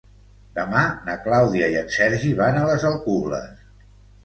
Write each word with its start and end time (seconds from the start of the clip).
Demà 0.53 0.79
na 1.09 1.17
Clàudia 1.25 1.69
i 1.75 1.77
en 1.83 1.93
Sergi 1.97 2.33
van 2.41 2.59
a 2.63 2.65
les 2.73 2.89
Alcubles. 2.95 3.65